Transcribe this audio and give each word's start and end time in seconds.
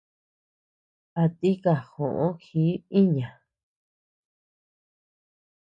A 1.21 1.23
tika 1.39 1.73
joʼo 1.91 2.25
ji 2.43 2.65
iña. 2.99 3.29